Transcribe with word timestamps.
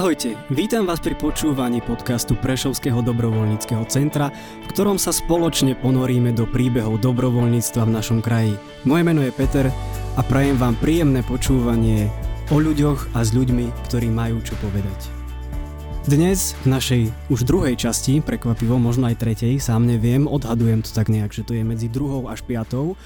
Ahojte, 0.00 0.32
vítam 0.48 0.88
vás 0.88 0.96
pri 0.96 1.12
počúvaní 1.12 1.84
podcastu 1.84 2.32
Prešovského 2.32 3.04
dobrovoľníckého 3.04 3.84
centra, 3.84 4.32
v 4.32 4.66
ktorom 4.72 4.96
sa 4.96 5.12
spoločne 5.12 5.76
ponoríme 5.76 6.32
do 6.32 6.48
príbehov 6.48 7.04
dobrovoľníctva 7.04 7.84
v 7.84 7.94
našom 8.00 8.24
kraji. 8.24 8.56
Moje 8.88 9.04
meno 9.04 9.20
je 9.20 9.28
Peter 9.28 9.68
a 10.16 10.20
prajem 10.24 10.56
vám 10.56 10.80
príjemné 10.80 11.20
počúvanie 11.20 12.08
o 12.48 12.56
ľuďoch 12.56 13.12
a 13.12 13.20
s 13.20 13.36
ľuďmi, 13.36 13.68
ktorí 13.92 14.08
majú 14.08 14.40
čo 14.40 14.56
povedať. 14.64 15.12
Dnes 16.08 16.56
v 16.64 16.80
našej 16.80 17.02
už 17.28 17.44
druhej 17.44 17.76
časti, 17.76 18.24
prekvapivo 18.24 18.80
možno 18.80 19.12
aj 19.12 19.20
tretej, 19.20 19.60
sám 19.60 19.84
neviem, 19.84 20.24
odhadujem 20.24 20.80
to 20.80 20.96
tak 20.96 21.12
nejak, 21.12 21.28
že 21.28 21.44
to 21.44 21.52
je 21.52 21.60
medzi 21.60 21.92
druhou 21.92 22.24
až 22.32 22.40
piatou, 22.40 22.96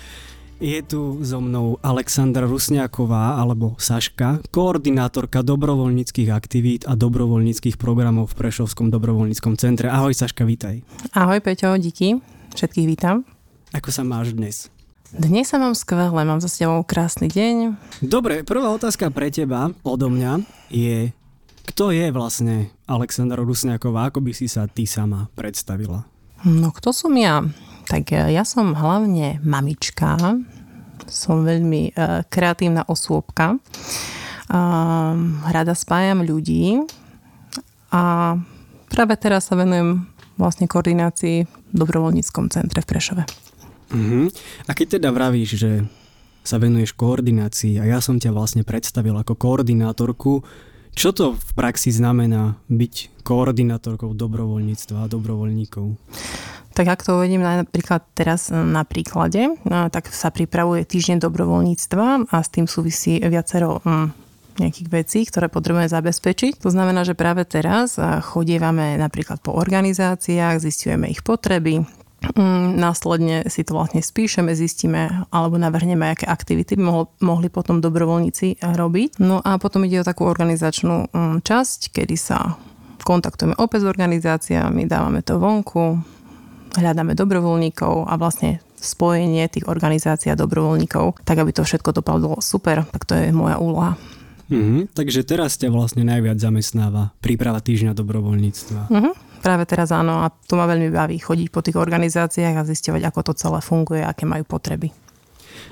je 0.64 0.80
tu 0.80 1.20
so 1.20 1.44
mnou 1.44 1.76
Alexandra 1.84 2.48
Rusňáková 2.48 3.36
alebo 3.36 3.76
Saška, 3.76 4.40
koordinátorka 4.48 5.44
dobrovoľníckých 5.44 6.32
aktivít 6.32 6.88
a 6.88 6.96
dobrovoľníckých 6.96 7.76
programov 7.76 8.32
v 8.32 8.48
Prešovskom 8.48 8.88
dobrovoľníckom 8.88 9.60
centre. 9.60 9.92
Ahoj 9.92 10.16
Saška, 10.16 10.48
vítaj. 10.48 10.80
Ahoj 11.12 11.44
Peťo, 11.44 11.76
díky. 11.76 12.16
Všetkých 12.56 12.86
vítam. 12.88 13.28
Ako 13.76 13.92
sa 13.92 14.08
máš 14.08 14.32
dnes? 14.32 14.72
Dnes 15.12 15.52
sa 15.52 15.60
mám 15.60 15.76
skvelé, 15.76 16.24
mám 16.24 16.40
za 16.40 16.48
tebou 16.48 16.80
krásny 16.80 17.28
deň. 17.28 17.76
Dobre, 18.00 18.40
prvá 18.40 18.72
otázka 18.72 19.12
pre 19.12 19.28
teba 19.28 19.68
odo 19.84 20.08
mňa 20.08 20.48
je, 20.72 21.12
kto 21.68 21.92
je 21.92 22.08
vlastne 22.08 22.72
Alexandra 22.88 23.44
Rusňáková, 23.44 24.08
ako 24.08 24.24
by 24.24 24.32
si 24.32 24.48
sa 24.48 24.64
ty 24.64 24.88
sama 24.88 25.28
predstavila? 25.36 26.08
No 26.48 26.72
kto 26.72 26.96
som 26.96 27.12
ja? 27.20 27.44
Tak 27.84 28.16
ja 28.16 28.48
som 28.48 28.72
hlavne 28.72 29.44
mamička, 29.44 30.40
som 31.08 31.44
veľmi 31.44 31.92
uh, 31.94 32.22
kreatívna 32.28 32.84
osôbka, 32.86 33.56
uh, 33.56 35.14
rada 35.48 35.74
spájam 35.76 36.24
ľudí 36.24 36.82
a 37.94 38.34
práve 38.90 39.14
teraz 39.18 39.50
sa 39.50 39.58
venujem 39.58 40.06
vlastne 40.34 40.66
koordinácii 40.66 41.46
v 41.46 41.74
dobrovoľníckom 41.74 42.50
centre 42.50 42.82
v 42.82 42.88
Prešove. 42.90 43.22
Uh-huh. 43.94 44.26
A 44.66 44.70
keď 44.74 44.98
teda 44.98 45.14
vravíš, 45.14 45.50
že 45.54 45.86
sa 46.44 46.60
venuješ 46.60 46.92
koordinácii 46.98 47.80
a 47.80 47.88
ja 47.88 47.98
som 48.04 48.20
ťa 48.20 48.34
vlastne 48.34 48.62
predstavil 48.66 49.16
ako 49.16 49.38
koordinátorku, 49.38 50.44
čo 50.94 51.10
to 51.10 51.34
v 51.34 51.50
praxi 51.58 51.90
znamená 51.90 52.56
byť 52.70 53.22
koordinátorkou 53.26 54.14
dobrovoľníctva 54.14 55.04
a 55.04 55.10
dobrovoľníkov? 55.10 55.98
Tak 56.74 56.86
ak 56.90 57.00
to 57.06 57.22
uvedím 57.22 57.42
napríklad 57.42 58.02
teraz 58.18 58.50
na 58.50 58.82
príklade, 58.82 59.54
tak 59.66 60.10
sa 60.10 60.34
pripravuje 60.34 60.82
týždeň 60.82 61.22
dobrovoľníctva 61.22 62.30
a 62.30 62.36
s 62.42 62.48
tým 62.50 62.66
súvisí 62.66 63.22
viacero 63.22 63.78
hm, 63.86 64.10
nejakých 64.58 64.88
vecí, 64.90 65.20
ktoré 65.26 65.46
potrebujeme 65.46 65.86
zabezpečiť. 65.86 66.62
To 66.66 66.70
znamená, 66.74 67.06
že 67.06 67.18
práve 67.18 67.46
teraz 67.46 67.94
chodievame 68.26 68.98
napríklad 68.98 69.38
po 69.38 69.54
organizáciách, 69.54 70.62
zistujeme 70.62 71.10
ich 71.10 71.22
potreby, 71.22 71.86
Následne 72.74 73.46
si 73.52 73.62
to 73.62 73.76
vlastne 73.76 74.00
spíšeme, 74.00 74.56
zistíme 74.56 75.28
alebo 75.28 75.60
navrhneme, 75.60 76.10
aké 76.10 76.24
aktivity 76.26 76.74
by 76.78 76.84
mohli 77.20 77.48
potom 77.52 77.84
dobrovoľníci 77.84 78.64
robiť. 78.64 79.20
No 79.20 79.44
a 79.44 79.60
potom 79.60 79.84
ide 79.84 80.00
o 80.00 80.06
takú 80.06 80.26
organizačnú 80.26 81.12
hm, 81.12 81.36
časť, 81.44 81.94
kedy 81.94 82.16
sa 82.16 82.58
kontaktujeme 83.04 83.54
opäť 83.60 83.84
s 83.84 83.90
organizáciami, 83.92 84.88
dávame 84.88 85.20
to 85.20 85.36
vonku, 85.36 86.00
hľadáme 86.74 87.12
dobrovoľníkov 87.12 88.08
a 88.08 88.14
vlastne 88.16 88.64
spojenie 88.84 89.48
tých 89.48 89.68
organizácií 89.68 90.32
a 90.32 90.40
dobrovoľníkov, 90.40 91.24
tak 91.24 91.40
aby 91.40 91.52
to 91.52 91.64
všetko 91.64 91.96
dopadlo 91.96 92.40
super, 92.40 92.84
tak 92.84 93.08
to 93.08 93.16
je 93.16 93.32
moja 93.32 93.56
úloha. 93.56 93.96
Mm-hmm. 94.52 94.92
Takže 94.92 95.24
teraz 95.24 95.56
ťa 95.56 95.72
vlastne 95.72 96.04
najviac 96.04 96.36
zamestnáva 96.36 97.16
príprava 97.24 97.64
týždňa 97.64 97.96
dobrovoľníctva. 97.96 98.80
Mm-hmm. 98.92 99.14
Práve 99.44 99.68
teraz 99.68 99.92
áno 99.92 100.24
a 100.24 100.32
to 100.32 100.56
ma 100.56 100.64
veľmi 100.64 100.88
baví 100.88 101.20
chodiť 101.20 101.52
po 101.52 101.60
tých 101.60 101.76
organizáciách 101.76 102.56
a 102.56 102.64
zistovať, 102.64 103.04
ako 103.04 103.20
to 103.28 103.32
celé 103.36 103.60
funguje, 103.60 104.00
aké 104.00 104.24
majú 104.24 104.48
potreby. 104.48 104.88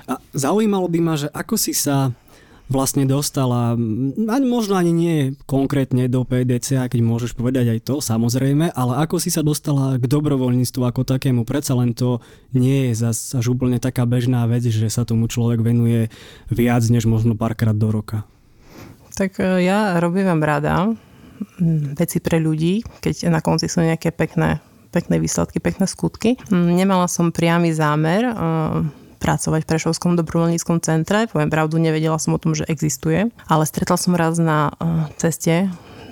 A 0.05 0.21
zaujímalo 0.37 0.85
by 0.85 0.99
ma, 1.01 1.17
že 1.17 1.33
ako 1.33 1.57
si 1.57 1.73
sa 1.73 2.13
vlastne 2.69 3.03
dostala, 3.03 3.75
ani 4.15 4.45
možno 4.47 4.77
ani 4.77 4.93
nie 4.93 5.17
konkrétne 5.49 6.07
do 6.07 6.23
PDC, 6.23 6.87
keď 6.87 6.99
môžeš 7.01 7.35
povedať 7.35 7.75
aj 7.75 7.79
to, 7.83 7.99
samozrejme, 7.99 8.71
ale 8.71 8.93
ako 9.03 9.19
si 9.19 9.33
sa 9.33 9.43
dostala 9.43 9.99
k 9.99 10.05
dobrovoľníctvu 10.07 10.81
ako 10.81 11.01
takému, 11.03 11.43
predsa 11.43 11.75
len 11.75 11.91
to 11.91 12.23
nie 12.55 12.91
je 12.91 13.09
zase 13.09 13.35
až 13.35 13.51
úplne 13.51 13.81
taká 13.81 14.07
bežná 14.07 14.47
vec, 14.47 14.63
že 14.63 14.87
sa 14.87 15.03
tomu 15.03 15.27
človek 15.27 15.59
venuje 15.59 16.07
viac 16.47 16.85
než 16.87 17.03
možno 17.09 17.35
párkrát 17.35 17.75
do 17.75 17.91
roka. 17.91 18.23
Tak 19.13 19.37
e, 19.37 19.67
ja 19.67 19.99
robím 20.01 20.41
rada 20.41 20.93
veci 21.97 22.17
pre 22.19 22.41
ľudí, 22.41 22.83
keď 23.01 23.29
na 23.29 23.39
konci 23.39 23.69
sú 23.69 23.83
nejaké 23.83 24.11
pekné, 24.11 24.63
pekné 24.93 25.17
výsledky, 25.17 25.59
pekné 25.59 25.85
skutky. 25.89 26.37
Nemala 26.51 27.09
som 27.09 27.33
priamy 27.33 27.73
zámer 27.73 28.21
e, 28.27 28.33
pracovať 29.23 29.63
v 29.63 29.69
Prešovskom 29.71 30.19
dobrovoľníckom 30.19 30.83
centre. 30.83 31.31
Poviem 31.31 31.47
pravdu, 31.47 31.79
nevedela 31.79 32.19
som 32.19 32.35
o 32.35 32.41
tom, 32.43 32.51
že 32.51 32.67
existuje, 32.67 33.31
ale 33.47 33.63
stretla 33.63 33.95
som 33.95 34.11
raz 34.19 34.35
na 34.35 34.75
eh, 34.75 35.07
ceste 35.15 35.71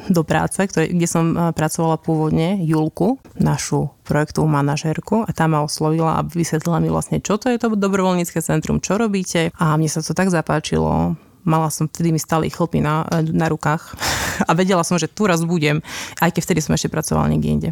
do 0.09 0.25
práce, 0.25 0.57
ktoré, 0.57 0.87
kde 0.95 1.07
som 1.11 1.35
eh, 1.35 1.51
pracovala 1.51 1.99
pôvodne, 1.99 2.63
Julku, 2.63 3.19
našu 3.35 3.91
projektovú 4.07 4.47
manažérku 4.47 5.27
a 5.27 5.29
tá 5.35 5.51
ma 5.51 5.59
oslovila 5.59 6.23
a 6.23 6.25
vysvetlila 6.25 6.79
mi 6.79 6.87
vlastne, 6.87 7.19
čo 7.19 7.35
to 7.35 7.51
je 7.51 7.59
to 7.59 7.75
dobrovoľnícke 7.75 8.39
centrum, 8.39 8.79
čo 8.79 8.95
robíte 8.95 9.51
a 9.59 9.75
mne 9.75 9.91
sa 9.91 9.99
to 9.99 10.15
tak 10.15 10.31
zapáčilo, 10.31 11.19
mala 11.43 11.73
som, 11.73 11.89
vtedy 11.89 12.13
mi 12.13 12.21
stali 12.21 12.49
chlpy 12.49 12.81
na, 12.81 13.05
eh, 13.09 13.25
na 13.29 13.47
rukách 13.49 13.95
a 14.49 14.51
vedela 14.53 14.85
som, 14.85 14.97
že 14.97 15.11
tu 15.11 15.25
raz 15.27 15.41
budem, 15.45 15.83
aj 16.19 16.31
keď 16.35 16.41
vtedy 16.41 16.59
som 16.63 16.75
ešte 16.75 16.91
pracovala 16.91 17.31
niekde 17.31 17.49
inde. 17.49 17.69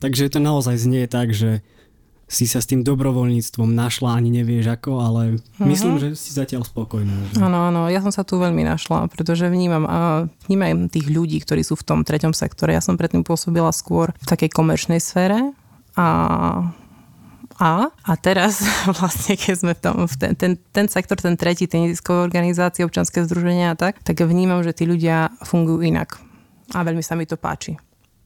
Takže 0.00 0.32
to 0.32 0.40
naozaj 0.40 0.80
znie 0.80 1.04
tak, 1.04 1.36
že 1.36 1.60
si 2.30 2.46
sa 2.46 2.62
s 2.62 2.70
tým 2.70 2.86
dobrovoľníctvom 2.86 3.74
našla, 3.74 4.14
ani 4.14 4.30
nevieš 4.30 4.78
ako, 4.78 5.02
ale 5.02 5.22
uh-huh. 5.34 5.66
myslím, 5.66 5.98
že 5.98 6.14
si 6.14 6.30
zatiaľ 6.30 6.62
spokojná. 6.62 7.34
Áno, 7.42 7.66
áno, 7.66 7.90
ja 7.90 7.98
som 7.98 8.14
sa 8.14 8.22
tu 8.22 8.38
veľmi 8.38 8.62
našla, 8.62 9.10
pretože 9.10 9.50
vnímam, 9.50 9.82
a 9.90 10.30
vnímam 10.46 10.86
tých 10.86 11.10
ľudí, 11.10 11.42
ktorí 11.42 11.66
sú 11.66 11.74
v 11.74 11.82
tom 11.82 12.00
treťom 12.06 12.30
sektore. 12.30 12.70
Ja 12.70 12.78
som 12.78 12.94
predtým 12.94 13.26
pôsobila 13.26 13.74
skôr 13.74 14.14
v 14.14 14.26
takej 14.30 14.54
komerčnej 14.54 15.02
sfére 15.02 15.50
a 15.98 16.06
a, 17.60 17.92
a 17.92 18.12
teraz 18.16 18.64
vlastne, 18.98 19.36
keď 19.36 19.54
sme 19.54 19.72
v 19.76 19.80
tom, 19.84 19.96
v 20.08 20.14
ten, 20.16 20.32
ten, 20.32 20.52
ten 20.56 20.86
sektor, 20.88 21.20
ten 21.20 21.36
tretí, 21.36 21.68
tie 21.68 21.84
neziskové 21.84 22.24
organizácie, 22.24 22.88
občanské 22.88 23.20
združenia 23.28 23.76
a 23.76 23.78
tak, 23.78 24.00
tak 24.00 24.24
vnímam, 24.24 24.64
že 24.64 24.72
tí 24.72 24.88
ľudia 24.88 25.28
fungujú 25.44 25.84
inak. 25.84 26.16
A 26.72 26.80
veľmi 26.80 27.04
sa 27.04 27.14
mi 27.20 27.28
to 27.28 27.36
páči. 27.36 27.76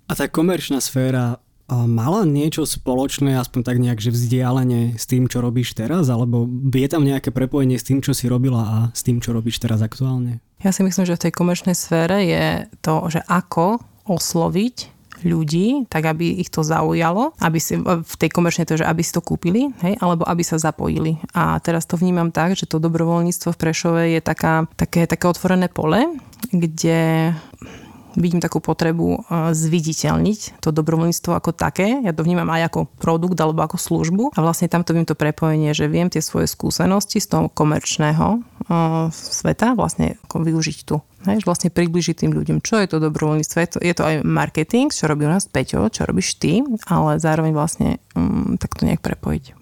A 0.06 0.12
tá 0.14 0.30
komerčná 0.30 0.78
sféra 0.78 1.42
mala 1.66 2.28
niečo 2.28 2.68
spoločné, 2.68 3.40
aspoň 3.40 3.60
tak 3.64 3.80
nejak, 3.80 3.96
že 3.96 4.12
vzdialenie 4.12 5.00
s 5.00 5.08
tým, 5.08 5.26
čo 5.32 5.40
robíš 5.40 5.72
teraz? 5.72 6.12
Alebo 6.12 6.44
je 6.70 6.88
tam 6.92 7.02
nejaké 7.02 7.32
prepojenie 7.32 7.80
s 7.80 7.88
tým, 7.88 8.04
čo 8.04 8.12
si 8.12 8.28
robila 8.28 8.62
a 8.62 8.78
s 8.92 9.00
tým, 9.00 9.18
čo 9.18 9.32
robíš 9.32 9.64
teraz 9.64 9.80
aktuálne? 9.80 10.44
Ja 10.60 10.76
si 10.76 10.84
myslím, 10.84 11.08
že 11.08 11.16
v 11.16 11.24
tej 11.28 11.32
komerčnej 11.32 11.72
sfére 11.72 12.20
je 12.28 12.68
to, 12.84 13.08
že 13.08 13.24
ako 13.24 13.80
osloviť 14.04 14.93
ľudí, 15.24 15.88
tak 15.88 16.06
aby 16.06 16.40
ich 16.40 16.52
to 16.52 16.60
zaujalo, 16.60 17.32
aby 17.40 17.58
si, 17.58 17.80
v 17.80 18.14
tej 18.20 18.30
komerčnej 18.30 18.68
to, 18.68 18.80
že 18.80 18.86
aby 18.86 19.02
si 19.02 19.12
to 19.12 19.24
kúpili, 19.24 19.72
hej, 19.82 19.96
alebo 19.98 20.22
aby 20.28 20.44
sa 20.44 20.60
zapojili. 20.60 21.18
A 21.32 21.58
teraz 21.58 21.88
to 21.88 21.96
vnímam 21.96 22.30
tak, 22.30 22.54
že 22.54 22.68
to 22.68 22.78
dobrovoľníctvo 22.78 23.48
v 23.52 23.60
Prešove 23.60 24.02
je 24.14 24.20
taká, 24.20 24.68
také, 24.76 25.08
také 25.08 25.24
otvorené 25.26 25.72
pole, 25.72 26.20
kde 26.52 27.32
vidím 28.16 28.40
takú 28.42 28.58
potrebu 28.62 29.06
e, 29.14 29.18
zviditeľniť 29.54 30.58
to 30.62 30.70
dobrovoľníctvo 30.70 31.32
ako 31.34 31.50
také. 31.54 32.02
Ja 32.02 32.14
to 32.14 32.26
vnímam 32.26 32.48
aj 32.50 32.72
ako 32.72 32.80
produkt 32.98 33.38
alebo 33.38 33.62
ako 33.62 33.76
službu 33.76 34.24
a 34.34 34.38
vlastne 34.40 34.70
tamto 34.70 34.94
viem 34.94 35.06
to 35.06 35.18
prepojenie, 35.18 35.74
že 35.74 35.90
viem 35.90 36.10
tie 36.10 36.22
svoje 36.22 36.50
skúsenosti 36.50 37.20
z 37.20 37.26
toho 37.30 37.46
komerčného 37.50 38.40
uh, 38.40 39.08
sveta 39.12 39.76
vlastne 39.76 40.16
využiť 40.30 40.78
tu. 40.86 40.98
Hej, 41.24 41.48
vlastne 41.48 41.72
približiť 41.72 42.20
tým 42.20 42.36
ľuďom, 42.36 42.60
čo 42.60 42.76
je 42.84 42.88
to 42.90 43.00
dobrovoľníctvo. 43.00 43.56
Je 43.56 43.68
to, 43.72 43.78
je 43.80 43.94
to 43.96 44.02
aj 44.04 44.14
marketing, 44.28 44.92
čo 44.92 45.08
robí 45.08 45.24
u 45.24 45.32
nás 45.32 45.48
Peťo, 45.48 45.88
čo 45.88 46.04
robíš 46.04 46.36
ty, 46.36 46.60
ale 46.84 47.16
zároveň 47.16 47.56
vlastne 47.56 47.96
um, 48.12 48.60
tak 48.60 48.76
to 48.76 48.84
nejak 48.84 49.00
prepojiť. 49.00 49.56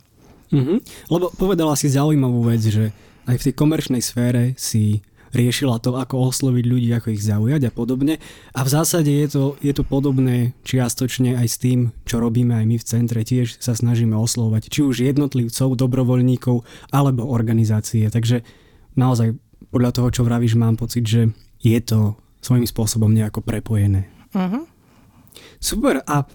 Mm-hmm. 0.51 0.79
Lebo 1.09 1.31
povedala 1.39 1.79
si 1.79 1.87
zaujímavú 1.87 2.51
vec, 2.51 2.67
že 2.67 2.91
aj 3.31 3.37
v 3.39 3.45
tej 3.47 3.55
komerčnej 3.55 4.03
sfére 4.03 4.59
si 4.59 5.01
riešila 5.33 5.81
to, 5.81 5.97
ako 5.97 6.29
osloviť 6.31 6.65
ľudí, 6.65 6.89
ako 6.93 7.09
ich 7.13 7.25
zaujať 7.25 7.69
a 7.69 7.73
podobne. 7.73 8.21
A 8.53 8.61
v 8.65 8.73
zásade 8.73 9.09
je 9.09 9.29
to, 9.29 9.45
je 9.65 9.73
to 9.73 9.85
podobné 9.85 10.53
čiastočne 10.63 11.37
aj 11.37 11.49
s 11.49 11.57
tým, 11.61 11.93
čo 12.05 12.21
robíme 12.21 12.53
aj 12.53 12.65
my 12.69 12.77
v 12.79 12.89
centre. 12.89 13.21
Tiež 13.25 13.59
sa 13.59 13.73
snažíme 13.73 14.15
oslovať 14.15 14.69
či 14.69 14.81
už 14.85 15.03
jednotlivcov, 15.03 15.75
dobrovoľníkov 15.75 16.65
alebo 16.93 17.29
organizácie. 17.29 18.07
Takže 18.13 18.45
naozaj 18.95 19.35
podľa 19.73 19.91
toho, 19.97 20.09
čo 20.13 20.23
vravíš, 20.29 20.61
mám 20.61 20.77
pocit, 20.77 21.09
že 21.09 21.33
je 21.65 21.79
to 21.81 22.21
svojím 22.45 22.69
spôsobom 22.69 23.09
nejako 23.09 23.41
prepojené. 23.41 24.11
Uh-huh. 24.37 24.69
Super. 25.63 26.05
A 26.05 26.29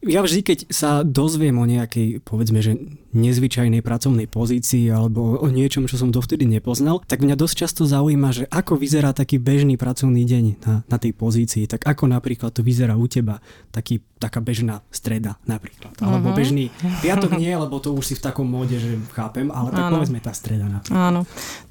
ja 0.00 0.24
vždy, 0.24 0.40
keď 0.40 0.58
sa 0.72 1.04
dozviem 1.04 1.60
o 1.60 1.68
nejakej, 1.68 2.24
povedzme, 2.24 2.64
že 2.64 2.80
nezvyčajnej 3.10 3.82
pracovnej 3.82 4.30
pozícii 4.30 4.86
alebo 4.88 5.36
o 5.36 5.48
niečom, 5.50 5.90
čo 5.90 5.98
som 5.98 6.14
dovtedy 6.14 6.46
nepoznal, 6.46 7.02
tak 7.04 7.20
mňa 7.20 7.34
dosť 7.34 7.54
často 7.66 7.82
zaujíma, 7.84 8.30
že 8.30 8.44
ako 8.48 8.78
vyzerá 8.78 9.10
taký 9.10 9.42
bežný 9.42 9.74
pracovný 9.74 10.22
deň 10.24 10.44
na, 10.62 10.74
na 10.86 10.96
tej 10.96 11.12
pozícii. 11.12 11.66
Tak 11.66 11.84
ako 11.84 12.06
napríklad 12.06 12.54
to 12.54 12.62
vyzerá 12.62 12.94
u 12.94 13.10
teba, 13.10 13.42
taký, 13.74 14.00
taká 14.16 14.38
bežná 14.38 14.80
streda 14.94 15.36
napríklad. 15.44 15.92
Alebo 15.98 16.30
uh-huh. 16.30 16.38
bežný 16.38 16.70
piatok 17.02 17.34
nie, 17.34 17.50
lebo 17.50 17.82
to 17.82 17.92
už 17.92 18.04
si 18.08 18.14
v 18.16 18.22
takom 18.24 18.46
móde, 18.46 18.78
že 18.78 18.94
chápem, 19.12 19.50
ale 19.50 19.74
tak 19.74 19.84
Áno. 19.90 19.94
povedzme 20.00 20.22
tá 20.22 20.32
streda 20.32 20.70
napríklad. 20.70 20.96
Áno. 20.96 21.20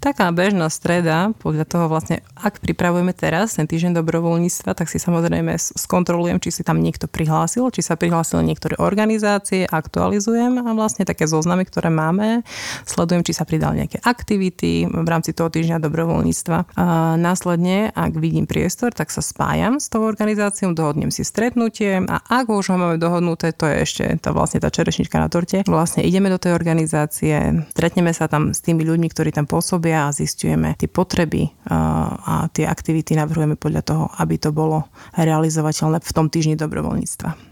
Taká 0.03 0.27
bežná 0.35 0.67
streda, 0.67 1.31
podľa 1.39 1.65
toho 1.65 1.85
vlastne, 1.87 2.19
ak 2.35 2.59
pripravujeme 2.59 3.15
teraz 3.15 3.55
ten 3.55 3.65
týždeň 3.65 3.95
dobrovoľníctva, 3.95 4.75
tak 4.75 4.91
si 4.91 4.99
samozrejme 4.99 5.55
skontrolujem, 5.55 6.37
či 6.43 6.51
si 6.51 6.61
tam 6.67 6.83
niekto 6.83 7.07
prihlásil, 7.07 7.71
či 7.71 7.79
sa 7.79 7.95
prihlásili 8.19 8.51
niektoré 8.51 8.75
organizácie, 8.75 9.63
aktualizujem 9.63 10.59
a 10.59 10.75
vlastne 10.75 11.07
také 11.07 11.23
zoznamy, 11.23 11.63
ktoré 11.63 11.87
máme. 11.87 12.43
Sledujem, 12.83 13.23
či 13.23 13.31
sa 13.31 13.47
pridali 13.47 13.79
nejaké 13.79 14.03
aktivity 14.03 14.83
v 14.91 15.07
rámci 15.07 15.31
toho 15.31 15.47
týždňa 15.47 15.79
dobrovoľníctva. 15.79 16.75
A 16.75 17.15
následne, 17.15 17.95
ak 17.95 18.19
vidím 18.19 18.43
priestor, 18.43 18.91
tak 18.91 19.07
sa 19.07 19.23
spájam 19.23 19.79
s 19.79 19.87
tou 19.87 20.03
organizáciou, 20.03 20.75
dohodnem 20.75 21.15
si 21.15 21.23
stretnutie 21.23 22.03
a 22.03 22.19
ak 22.19 22.51
už 22.51 22.75
ho 22.75 22.77
máme 22.77 22.99
dohodnuté, 22.99 23.55
to 23.55 23.71
je 23.71 23.87
ešte 23.87 24.03
tá 24.19 24.35
vlastne 24.35 24.59
tá 24.59 24.67
čerešnička 24.67 25.15
na 25.15 25.31
torte, 25.31 25.63
vlastne 25.63 26.03
ideme 26.03 26.27
do 26.27 26.35
tej 26.35 26.51
organizácie, 26.51 27.63
stretneme 27.71 28.11
sa 28.11 28.27
tam 28.27 28.51
s 28.51 28.59
tými 28.59 28.83
ľuďmi, 28.83 29.07
ktorí 29.07 29.31
tam 29.31 29.47
pôsobia 29.47 30.11
a 30.11 30.15
zistujeme 30.15 30.75
tie 30.75 30.91
potreby 30.91 31.55
a 31.71 32.51
tie 32.51 32.67
aktivity 32.67 33.15
navrhujeme 33.15 33.55
podľa 33.55 33.81
toho, 33.87 34.03
aby 34.19 34.35
to 34.35 34.51
bolo 34.51 34.91
realizovateľné 35.15 36.03
v 36.03 36.11
tom 36.11 36.27
týždni 36.27 36.59
dobrovoľníctva. 36.59 37.48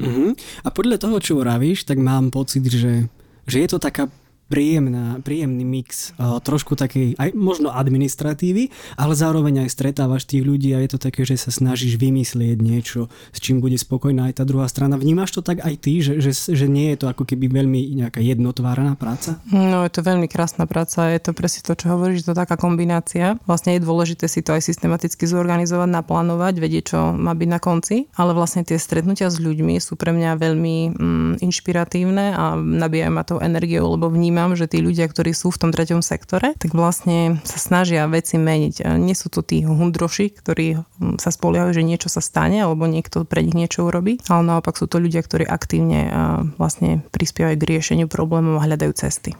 Uh-huh. 0.00 0.32
A 0.64 0.68
podľa 0.72 0.96
toho, 0.96 1.16
čo 1.20 1.38
vravíš, 1.38 1.84
tak 1.84 2.00
mám 2.00 2.32
pocit, 2.32 2.64
že 2.64 3.06
že 3.50 3.66
je 3.66 3.68
to 3.68 3.82
taká 3.82 4.06
príjemná, 4.50 5.22
príjemný 5.22 5.62
mix 5.62 6.10
uh, 6.18 6.42
trošku 6.42 6.74
takej 6.74 7.14
aj 7.14 7.30
možno 7.38 7.70
administratívy, 7.70 8.74
ale 8.98 9.14
zároveň 9.14 9.64
aj 9.64 9.70
stretávaš 9.70 10.26
tých 10.26 10.42
ľudí 10.42 10.74
a 10.74 10.82
je 10.82 10.90
to 10.90 10.98
také, 10.98 11.22
že 11.22 11.38
sa 11.38 11.54
snažíš 11.54 11.94
vymyslieť 12.02 12.58
niečo, 12.58 13.06
s 13.30 13.38
čím 13.38 13.62
bude 13.62 13.78
spokojná 13.78 14.26
aj 14.34 14.42
tá 14.42 14.44
druhá 14.44 14.66
strana. 14.66 14.98
Vnímaš 14.98 15.38
to 15.38 15.40
tak 15.46 15.62
aj 15.62 15.74
ty, 15.78 16.02
že, 16.02 16.18
že, 16.18 16.34
že 16.34 16.66
nie 16.66 16.90
je 16.92 17.06
to 17.06 17.06
ako 17.06 17.22
keby 17.22 17.46
veľmi 17.46 17.94
nejaká 17.94 18.18
jednotvárna 18.18 18.98
práca? 18.98 19.38
No 19.54 19.86
je 19.86 19.92
to 19.94 20.02
veľmi 20.02 20.26
krásna 20.26 20.66
práca, 20.66 21.06
je 21.14 21.22
to 21.22 21.30
presne 21.30 21.62
to, 21.62 21.78
čo 21.78 21.94
hovoríš, 21.94 22.26
to 22.26 22.34
taká 22.34 22.58
kombinácia. 22.58 23.38
Vlastne 23.46 23.78
je 23.78 23.86
dôležité 23.86 24.26
si 24.26 24.42
to 24.42 24.58
aj 24.58 24.66
systematicky 24.66 25.30
zorganizovať, 25.30 25.86
naplánovať, 25.86 26.54
vedieť, 26.58 26.84
čo 26.90 26.98
má 27.14 27.38
byť 27.38 27.48
na 27.48 27.60
konci, 27.62 28.10
ale 28.18 28.34
vlastne 28.34 28.66
tie 28.66 28.80
stretnutia 28.80 29.30
s 29.30 29.38
ľuďmi 29.38 29.78
sú 29.78 29.94
pre 29.94 30.10
mňa 30.10 30.34
veľmi 30.34 30.76
mm, 30.90 31.32
inšpiratívne 31.44 32.34
a 32.34 32.58
nabíjajú 32.58 33.12
ma 33.12 33.22
tou 33.22 33.38
energiou, 33.38 33.94
lebo 33.94 34.08
vnímam 34.08 34.39
vnímam, 34.40 34.56
že 34.56 34.72
tí 34.72 34.80
ľudia, 34.80 35.04
ktorí 35.04 35.36
sú 35.36 35.52
v 35.52 35.60
tom 35.60 35.70
treťom 35.70 36.00
sektore, 36.00 36.56
tak 36.56 36.72
vlastne 36.72 37.44
sa 37.44 37.60
snažia 37.60 38.08
veci 38.08 38.40
meniť. 38.40 38.88
Nie 38.96 39.12
sú 39.12 39.28
to 39.28 39.44
tí 39.44 39.60
hundroši, 39.68 40.32
ktorí 40.32 40.80
sa 41.20 41.28
spoliehajú, 41.28 41.76
že 41.76 41.84
niečo 41.84 42.08
sa 42.08 42.24
stane 42.24 42.56
alebo 42.64 42.88
niekto 42.88 43.28
pre 43.28 43.44
nich 43.44 43.52
niečo 43.52 43.84
urobí, 43.84 44.16
ale 44.32 44.48
naopak 44.48 44.80
sú 44.80 44.88
to 44.88 44.96
ľudia, 44.96 45.20
ktorí 45.20 45.44
aktívne 45.44 46.08
vlastne 46.56 47.04
prispievajú 47.12 47.60
k 47.60 47.68
riešeniu 47.76 48.08
problémov 48.08 48.56
a 48.56 48.64
hľadajú 48.64 48.96
cesty. 48.96 49.36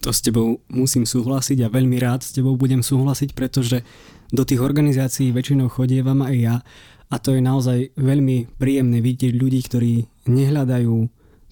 To 0.00 0.14
s 0.14 0.24
tebou 0.24 0.64
musím 0.72 1.04
súhlasiť 1.04 1.66
a 1.66 1.68
veľmi 1.68 2.00
rád 2.00 2.24
s 2.24 2.32
tebou 2.32 2.56
budem 2.56 2.80
súhlasiť, 2.80 3.36
pretože 3.36 3.84
do 4.32 4.48
tých 4.48 4.64
organizácií 4.64 5.28
väčšinou 5.28 5.68
chodievam 5.68 6.24
aj 6.24 6.34
ja 6.40 6.56
a 7.12 7.16
to 7.20 7.36
je 7.36 7.42
naozaj 7.44 7.92
veľmi 8.00 8.58
príjemné 8.58 9.04
vidieť 9.04 9.36
ľudí, 9.36 9.60
ktorí 9.66 9.92
nehľadajú 10.30 10.94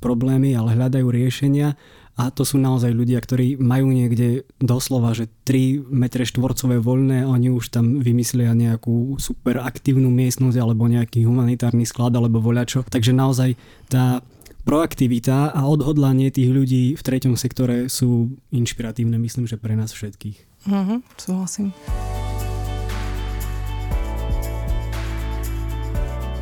problémy, 0.02 0.54
ale 0.54 0.76
hľadajú 0.76 1.06
riešenia 1.08 1.74
a 2.14 2.30
to 2.30 2.46
sú 2.46 2.62
naozaj 2.62 2.94
ľudia, 2.94 3.18
ktorí 3.18 3.58
majú 3.58 3.90
niekde 3.90 4.46
doslova, 4.62 5.18
že 5.18 5.26
3 5.42 5.82
metre 5.90 6.22
štvorcové 6.22 6.78
voľné, 6.78 7.26
oni 7.26 7.50
už 7.50 7.74
tam 7.74 7.98
vymyslia 7.98 8.54
nejakú 8.54 9.18
super 9.18 9.58
aktívnu 9.58 10.14
miestnosť 10.14 10.54
alebo 10.54 10.86
nejaký 10.86 11.26
humanitárny 11.26 11.82
sklad 11.82 12.14
alebo 12.14 12.38
voľačo. 12.38 12.86
Takže 12.86 13.10
naozaj 13.10 13.58
tá 13.90 14.22
proaktivita 14.62 15.52
a 15.52 15.60
odhodlanie 15.66 16.30
tých 16.30 16.54
ľudí 16.54 16.84
v 16.94 17.02
treťom 17.02 17.34
sektore 17.34 17.90
sú 17.90 18.32
inšpiratívne, 18.54 19.18
myslím, 19.18 19.50
že 19.50 19.60
pre 19.60 19.74
nás 19.74 19.92
všetkých. 19.92 20.70
Mhm, 20.70 21.04
súhlasím. 21.18 21.74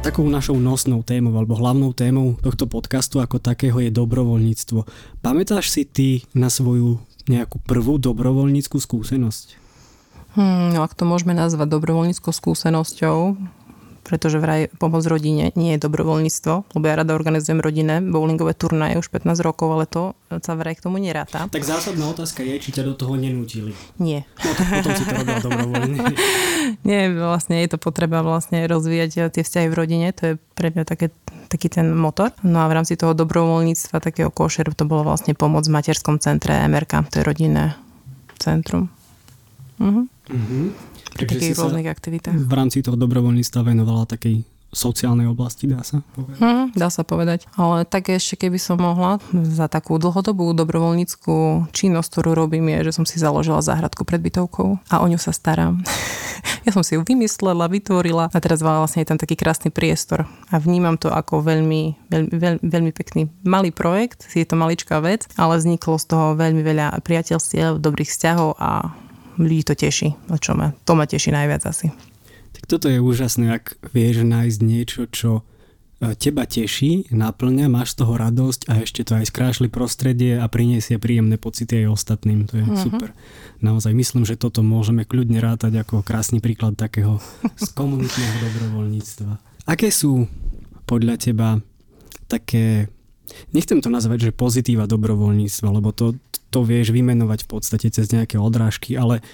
Takou 0.02 0.26
našou 0.26 0.58
nosnou 0.58 1.06
témou 1.06 1.30
alebo 1.38 1.54
hlavnou 1.54 1.94
témou 1.94 2.34
tohto 2.42 2.66
podcastu 2.66 3.22
ako 3.22 3.38
takého 3.38 3.78
je 3.78 3.86
dobrovoľníctvo. 3.94 4.82
Pamätáš 5.22 5.70
si 5.70 5.86
ty 5.86 6.26
na 6.34 6.50
svoju 6.50 6.98
nejakú 7.30 7.62
prvú 7.62 8.02
dobrovoľníckú 8.02 8.82
skúsenosť? 8.82 9.62
Hmm, 10.34 10.74
no 10.74 10.82
ak 10.82 10.98
to 10.98 11.06
môžeme 11.06 11.38
nazvať 11.38 11.70
dobrovoľníckou 11.78 12.34
skúsenosťou, 12.34 13.38
pretože 14.02 14.42
vraj 14.42 14.66
pomoc 14.82 15.06
rodine 15.06 15.54
nie 15.54 15.74
je 15.74 15.82
dobrovoľníctvo, 15.86 16.74
lebo 16.74 16.84
ja 16.84 16.94
rada 16.98 17.14
organizujem 17.14 17.62
rodinné 17.62 18.02
bowlingové 18.02 18.52
turnaje 18.52 18.98
už 18.98 19.08
15 19.08 19.38
rokov, 19.46 19.68
ale 19.70 19.84
to 19.86 20.18
sa 20.42 20.58
vraj 20.58 20.74
k 20.74 20.84
tomu 20.84 20.98
neráta. 20.98 21.46
Tak 21.46 21.62
zásadná 21.62 22.10
otázka 22.10 22.42
je, 22.42 22.58
či 22.58 22.70
ťa 22.74 22.82
do 22.82 22.94
toho 22.98 23.14
nenútili. 23.14 23.72
Nie. 24.02 24.26
No 24.42 24.50
potom 24.58 24.92
si 24.98 25.04
to 25.06 25.14
robila 25.14 25.38
dobrovoľne. 25.38 25.98
nie, 26.88 27.00
vlastne 27.14 27.62
je 27.62 27.68
to 27.70 27.78
potreba 27.78 28.26
vlastne 28.26 28.66
rozvíjať 28.66 29.30
tie 29.30 29.42
vzťahy 29.46 29.68
v 29.70 29.78
rodine, 29.78 30.06
to 30.10 30.22
je 30.22 30.34
pre 30.58 30.74
mňa 30.74 30.84
také 30.84 31.14
taký 31.46 31.68
ten 31.68 31.92
motor. 31.92 32.32
No 32.40 32.64
a 32.64 32.66
v 32.72 32.80
rámci 32.80 32.96
toho 32.96 33.12
dobrovoľníctva, 33.12 34.00
takého 34.00 34.32
košeru, 34.32 34.72
to 34.72 34.88
bolo 34.88 35.04
vlastne 35.04 35.36
pomoc 35.36 35.68
v 35.68 35.76
materskom 35.76 36.16
centre 36.16 36.56
MRK, 36.64 37.12
to 37.12 37.20
je 37.20 37.24
rodinné 37.28 37.76
centrum. 38.40 38.90
Mhm. 39.78 40.02
Mhm 40.32 40.91
pri 41.10 41.24
takých 41.26 41.58
rôznych 41.58 41.88
aktivitách. 41.90 42.36
V 42.36 42.54
rámci 42.54 42.80
toho 42.80 42.94
dobrovoľníctva 42.94 43.60
venovala 43.66 44.06
takej 44.06 44.46
sociálnej 44.72 45.28
oblasti, 45.28 45.68
dá 45.68 45.84
sa 45.84 46.00
povedať? 46.16 46.40
Hmm, 46.40 46.72
dá 46.72 46.88
sa 46.88 47.04
povedať. 47.04 47.44
Ale 47.60 47.84
tak 47.84 48.08
ešte 48.08 48.48
keby 48.48 48.56
som 48.56 48.80
mohla 48.80 49.20
za 49.30 49.68
takú 49.68 50.00
dlhodobú 50.00 50.56
dobrovoľníckú 50.56 51.68
činnosť, 51.76 52.08
ktorú 52.08 52.32
robím, 52.32 52.72
je, 52.72 52.88
že 52.88 52.96
som 52.96 53.04
si 53.04 53.20
založila 53.20 53.60
záhradku 53.60 54.08
pred 54.08 54.18
bytovkou 54.24 54.80
a 54.88 55.04
o 55.04 55.06
ňu 55.06 55.20
sa 55.20 55.36
starám. 55.36 55.84
ja 56.66 56.72
som 56.72 56.80
si 56.80 56.96
ju 56.96 57.04
vymyslela, 57.04 57.68
vytvorila 57.68 58.32
a 58.32 58.38
teraz 58.40 58.64
vlastne 58.64 59.04
je 59.04 59.10
tam 59.12 59.20
taký 59.20 59.36
krásny 59.36 59.68
priestor 59.68 60.24
a 60.48 60.56
vnímam 60.56 60.96
to 60.96 61.12
ako 61.12 61.44
veľmi, 61.44 62.08
veľmi, 62.08 62.32
veľmi, 62.32 62.60
veľmi 62.64 62.92
pekný 62.96 63.28
malý 63.44 63.76
projekt, 63.76 64.24
je 64.32 64.48
to 64.48 64.56
maličká 64.56 65.04
vec, 65.04 65.28
ale 65.36 65.60
vzniklo 65.60 66.00
z 66.00 66.04
toho 66.08 66.26
veľmi 66.32 66.64
veľa 66.64 66.96
priateľstiev, 67.04 67.76
dobrých 67.76 68.08
vzťahov 68.08 68.56
a 68.56 68.96
ľudí 69.36 69.62
to 69.64 69.74
teší. 69.76 70.16
Čo 70.40 70.56
ma, 70.58 70.74
to 70.84 70.92
ma 70.96 71.04
teší 71.08 71.32
najviac 71.32 71.62
asi. 71.68 71.92
Tak 72.52 72.64
toto 72.68 72.86
je 72.86 73.00
úžasné, 73.00 73.52
ak 73.52 73.80
vieš 73.90 74.22
nájsť 74.22 74.58
niečo, 74.60 75.08
čo 75.08 75.30
e, 75.40 76.12
teba 76.14 76.44
teší, 76.44 77.10
naplňa, 77.10 77.72
máš 77.72 77.96
z 77.96 78.04
toho 78.04 78.14
radosť 78.20 78.68
a 78.68 78.84
ešte 78.84 79.02
to 79.02 79.18
aj 79.18 79.32
skrášli 79.32 79.72
prostredie 79.72 80.36
a 80.36 80.46
priniesie 80.46 81.00
príjemné 81.00 81.40
pocity 81.40 81.84
aj 81.84 81.96
ostatným. 81.96 82.46
To 82.52 82.54
je 82.60 82.64
uh-huh. 82.64 82.78
super. 82.78 83.10
Naozaj 83.64 83.92
myslím, 83.96 84.22
že 84.28 84.38
toto 84.38 84.60
môžeme 84.60 85.08
kľudne 85.08 85.40
rátať 85.40 85.80
ako 85.80 86.04
krásny 86.04 86.38
príklad 86.38 86.76
takého 86.76 87.18
komunitného 87.74 88.34
dobrovoľníctva. 88.46 89.32
Aké 89.66 89.88
sú 89.88 90.26
podľa 90.84 91.16
teba 91.18 91.48
také, 92.26 92.90
nechcem 93.56 93.80
to 93.80 93.88
nazvať, 93.88 94.28
že 94.28 94.36
pozitíva 94.36 94.90
dobrovoľníctva, 94.90 95.68
lebo 95.68 95.94
to, 95.94 96.18
to 96.52 96.60
vieš 96.60 96.92
vymenovať 96.92 97.48
v 97.48 97.48
podstate 97.48 97.88
cez 97.88 98.12
nejaké 98.12 98.36
odrážky, 98.36 99.00
ale 99.00 99.24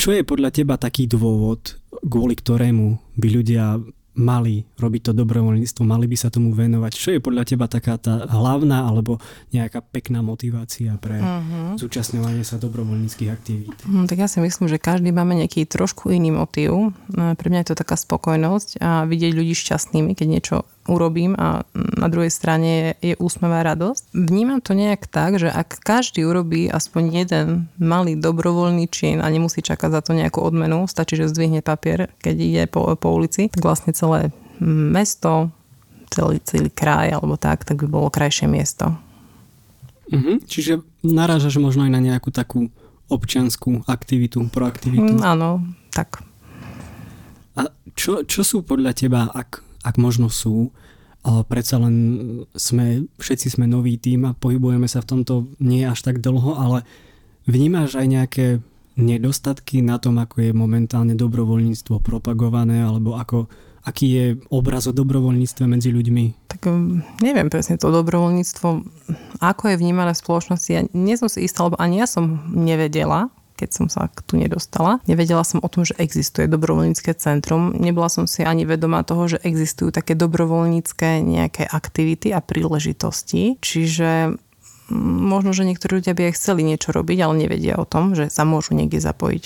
čo 0.00 0.14
je 0.14 0.24
podľa 0.24 0.54
teba 0.54 0.80
taký 0.80 1.04
dôvod, 1.04 1.76
kvôli 2.06 2.38
ktorému 2.38 3.18
by 3.18 3.28
ľudia 3.28 3.76
mali 4.14 4.62
robiť 4.78 5.10
to 5.10 5.12
dobrovoľníctvo, 5.12 5.82
mali 5.82 6.06
by 6.06 6.14
sa 6.14 6.30
tomu 6.30 6.54
venovať. 6.54 6.92
Čo 6.94 7.10
je 7.18 7.20
podľa 7.20 7.42
teba 7.42 7.66
taká 7.66 7.98
tá 7.98 8.22
hlavná 8.30 8.86
alebo 8.86 9.18
nejaká 9.50 9.82
pekná 9.82 10.22
motivácia 10.22 10.94
pre 11.02 11.18
uh-huh. 11.18 11.74
zúčastňovanie 11.74 12.46
sa 12.46 12.62
dobrovoľníckých 12.62 13.30
aktivít? 13.34 13.74
Uh, 13.82 14.06
tak 14.06 14.22
ja 14.22 14.30
si 14.30 14.38
myslím, 14.38 14.70
že 14.70 14.78
každý 14.78 15.10
máme 15.10 15.34
nejaký 15.34 15.66
trošku 15.66 16.14
iný 16.14 16.30
motív. 16.30 16.94
No, 17.10 17.34
pre 17.34 17.50
mňa 17.50 17.66
je 17.66 17.68
to 17.74 17.80
taká 17.82 17.98
spokojnosť 17.98 18.78
a 18.78 19.02
vidieť 19.02 19.34
ľudí 19.34 19.54
šťastnými, 19.58 20.14
keď 20.14 20.26
niečo 20.30 20.56
urobím 20.86 21.32
a 21.38 21.64
na 21.74 22.08
druhej 22.12 22.28
strane 22.28 22.98
je 23.00 23.16
úsmevá 23.16 23.64
radosť. 23.64 24.12
Vnímam 24.12 24.60
to 24.60 24.76
nejak 24.76 25.08
tak, 25.08 25.40
že 25.40 25.48
ak 25.48 25.80
každý 25.80 26.28
urobí 26.28 26.68
aspoň 26.68 27.02
jeden 27.24 27.46
malý 27.80 28.16
dobrovoľný 28.20 28.86
čin 28.92 29.24
a 29.24 29.26
nemusí 29.32 29.64
čakať 29.64 29.90
za 29.90 30.00
to 30.04 30.12
nejakú 30.12 30.44
odmenu, 30.44 30.84
stačí, 30.84 31.16
že 31.16 31.32
zdvihne 31.32 31.64
papier, 31.64 32.12
keď 32.20 32.36
ide 32.36 32.62
po, 32.68 32.92
po 33.00 33.16
ulici, 33.16 33.48
tak 33.48 33.64
vlastne 33.64 33.96
celé 33.96 34.30
mesto, 34.64 35.50
celý, 36.12 36.38
celý 36.44 36.70
kraj 36.70 37.10
alebo 37.16 37.34
tak, 37.40 37.64
tak 37.64 37.80
by 37.82 37.88
bolo 37.88 38.08
krajšie 38.12 38.46
miesto. 38.46 38.94
Mhm, 40.12 40.44
čiže 40.44 40.84
narážaš 41.00 41.56
možno 41.56 41.88
aj 41.88 41.92
na 41.92 42.00
nejakú 42.00 42.28
takú 42.28 42.68
občianskú 43.08 43.84
aktivitu, 43.84 44.48
proaktivitu. 44.48 45.20
Mm, 45.20 45.24
áno, 45.24 45.64
tak. 45.92 46.24
A 47.54 47.68
čo, 47.94 48.24
čo 48.24 48.40
sú 48.42 48.64
podľa 48.64 48.92
teba, 48.96 49.28
ak 49.30 49.62
ak 49.84 50.00
možno 50.00 50.32
sú, 50.32 50.72
ale 51.24 51.40
predsa 51.44 51.80
len 51.80 51.96
sme, 52.52 53.08
všetci 53.16 53.56
sme 53.56 53.64
nový 53.64 53.96
tým 53.96 54.28
a 54.28 54.36
pohybujeme 54.36 54.84
sa 54.84 55.00
v 55.00 55.08
tomto 55.08 55.48
nie 55.60 55.84
až 55.84 56.04
tak 56.04 56.20
dlho, 56.20 56.56
ale 56.56 56.84
vnímaš 57.48 57.96
aj 57.96 58.06
nejaké 58.08 58.46
nedostatky 58.94 59.82
na 59.82 59.98
tom, 59.98 60.20
ako 60.20 60.44
je 60.44 60.50
momentálne 60.54 61.18
dobrovoľníctvo 61.18 61.98
propagované, 61.98 62.84
alebo 62.84 63.18
ako, 63.18 63.50
aký 63.82 64.06
je 64.06 64.26
obraz 64.54 64.86
o 64.86 64.94
dobrovoľníctve 64.94 65.64
medzi 65.66 65.90
ľuďmi? 65.90 66.46
Tak 66.46 66.60
um, 66.70 67.02
neviem 67.18 67.50
presne 67.50 67.80
to 67.80 67.90
dobrovoľníctvo, 67.90 68.68
ako 69.42 69.64
je 69.72 69.80
vnímané 69.80 70.14
v 70.14 70.22
spoločnosti. 70.22 70.70
Ja 70.70 70.82
nie 70.94 71.16
som 71.18 71.26
si 71.26 71.42
istá, 71.42 71.66
lebo 71.66 71.80
ani 71.80 72.04
ja 72.04 72.06
som 72.06 72.46
nevedela, 72.54 73.34
keď 73.54 73.70
som 73.70 73.86
sa 73.86 74.10
tu 74.26 74.34
nedostala. 74.34 74.98
Nevedela 75.06 75.46
som 75.46 75.62
o 75.62 75.68
tom, 75.70 75.86
že 75.86 75.94
existuje 75.96 76.50
dobrovoľnícke 76.50 77.14
centrum. 77.14 77.70
Nebola 77.74 78.10
som 78.10 78.26
si 78.26 78.42
ani 78.42 78.66
vedomá 78.66 79.06
toho, 79.06 79.30
že 79.30 79.38
existujú 79.42 79.94
také 79.94 80.18
dobrovoľnícke 80.18 81.22
nejaké 81.22 81.64
aktivity 81.64 82.34
a 82.34 82.42
príležitosti. 82.42 83.56
Čiže 83.62 84.34
mm, 84.34 85.18
možno, 85.30 85.54
že 85.54 85.66
niektorí 85.66 86.02
ľudia 86.02 86.12
by 86.12 86.22
aj 86.30 86.36
chceli 86.36 86.66
niečo 86.66 86.90
robiť, 86.90 87.18
ale 87.22 87.46
nevedia 87.46 87.78
o 87.78 87.86
tom, 87.86 88.18
že 88.18 88.28
sa 88.28 88.42
môžu 88.42 88.74
niekde 88.74 88.98
zapojiť. 88.98 89.44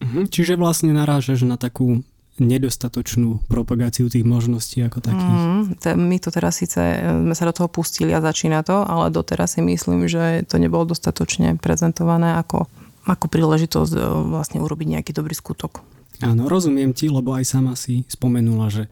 Mhm, 0.00 0.32
čiže 0.32 0.56
vlastne 0.56 0.96
narážaš 0.96 1.44
na 1.44 1.60
takú 1.60 2.00
nedostatočnú 2.40 3.44
propagáciu 3.52 4.08
tých 4.08 4.24
možností 4.24 4.80
ako 4.80 5.04
takých. 5.04 5.36
Mm, 5.84 6.08
my 6.08 6.16
to 6.16 6.32
teraz 6.32 6.64
síce 6.64 6.80
e, 6.80 6.96
sme 7.28 7.36
sa 7.36 7.44
do 7.44 7.52
toho 7.52 7.68
pustili 7.68 8.16
a 8.16 8.24
začína 8.24 8.64
to, 8.64 8.80
ale 8.80 9.12
doteraz 9.12 9.54
si 9.54 9.60
myslím, 9.60 10.08
že 10.08 10.48
to 10.48 10.56
nebolo 10.56 10.88
dostatočne 10.88 11.60
prezentované 11.60 12.40
ako 12.40 12.66
ako 13.10 13.26
príležitosť 13.26 13.92
e, 13.92 14.00
vlastne 14.30 14.62
urobiť 14.62 14.86
nejaký 14.98 15.10
dobrý 15.10 15.34
skutok. 15.34 15.82
Áno, 16.22 16.46
rozumiem 16.46 16.92
ti, 16.92 17.08
lebo 17.08 17.32
aj 17.34 17.48
sama 17.48 17.74
si 17.74 18.04
spomenula, 18.06 18.68
že 18.68 18.84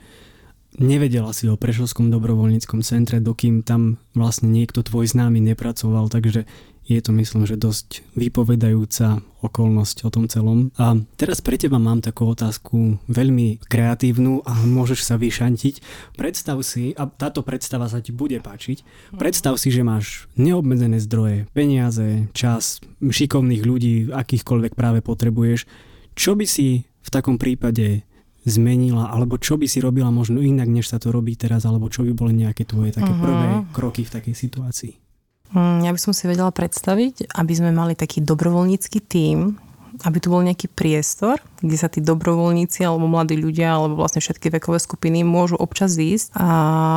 nevedela 0.81 1.31
si 1.37 1.47
o 1.47 1.61
Prešovskom 1.61 2.09
dobrovoľníckom 2.09 2.81
centre, 2.81 3.21
dokým 3.21 3.63
tam 3.63 4.01
vlastne 4.17 4.49
niekto 4.49 4.81
tvoj 4.81 5.09
známy 5.09 5.41
nepracoval, 5.53 6.09
takže 6.09 6.49
je 6.89 7.01
to 7.05 7.13
myslím, 7.13 7.45
že 7.45 7.61
dosť 7.61 8.01
vypovedajúca 8.17 9.21
okolnosť 9.45 10.09
o 10.09 10.11
tom 10.11 10.25
celom. 10.27 10.73
A 10.81 10.97
teraz 11.21 11.45
pre 11.45 11.61
teba 11.61 11.77
mám 11.77 12.01
takú 12.01 12.33
otázku 12.33 12.97
veľmi 13.07 13.61
kreatívnu 13.69 14.43
a 14.43 14.65
môžeš 14.65 15.05
sa 15.05 15.21
vyšantiť. 15.21 15.85
Predstav 16.17 16.57
si, 16.65 16.97
a 16.97 17.05
táto 17.07 17.45
predstava 17.45 17.87
sa 17.93 18.01
ti 18.01 18.11
bude 18.11 18.41
páčiť, 18.41 18.83
predstav 19.21 19.61
si, 19.61 19.69
že 19.69 19.85
máš 19.85 20.27
neobmedzené 20.41 20.97
zdroje, 21.05 21.47
peniaze, 21.53 22.33
čas, 22.33 22.81
šikovných 23.05 23.63
ľudí, 23.63 23.95
akýchkoľvek 24.09 24.73
práve 24.73 25.05
potrebuješ. 25.05 25.69
Čo 26.17 26.35
by 26.35 26.49
si 26.49 26.89
v 26.89 27.09
takom 27.13 27.37
prípade 27.37 28.09
zmenila, 28.49 29.13
alebo 29.13 29.37
čo 29.37 29.61
by 29.61 29.69
si 29.69 29.85
robila 29.85 30.09
možno 30.09 30.41
inak, 30.41 30.67
než 30.67 30.89
sa 30.89 30.97
to 30.97 31.13
robí 31.13 31.37
teraz, 31.37 31.69
alebo 31.69 31.93
čo 31.93 32.01
by 32.03 32.17
boli 32.17 32.33
nejaké 32.33 32.65
tvoje 32.65 32.97
také 32.97 33.13
uh-huh. 33.13 33.23
prvé 33.23 33.49
kroky 33.77 34.03
v 34.09 34.15
takej 34.19 34.35
situácii? 34.35 35.08
Mm, 35.57 35.89
ja 35.89 35.91
by 35.95 36.01
som 36.01 36.13
si 36.13 36.29
vedela 36.29 36.53
predstaviť, 36.53 37.33
aby 37.33 37.53
sme 37.57 37.73
mali 37.73 37.97
taký 37.97 38.21
dobrovoľnícky 38.21 38.99
tím, 39.05 39.57
aby 40.05 40.19
tu 40.21 40.29
bol 40.31 40.45
nejaký 40.45 40.71
priestor, 40.71 41.41
kde 41.59 41.77
sa 41.81 41.89
tí 41.91 42.05
dobrovoľníci 42.05 42.85
alebo 42.85 43.11
mladí 43.11 43.35
ľudia 43.35 43.75
alebo 43.75 43.99
vlastne 43.99 44.23
všetky 44.23 44.53
vekové 44.53 44.79
skupiny 44.79 45.27
môžu 45.27 45.59
občas 45.59 45.97
ísť 45.97 46.37
a, 46.37 46.49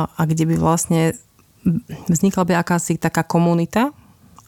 a 0.06 0.22
kde 0.28 0.52
by 0.52 0.56
vlastne 0.60 1.16
vznikla 2.10 2.42
by 2.46 2.52
akási 2.58 2.98
taká 2.98 3.22
komunita, 3.22 3.94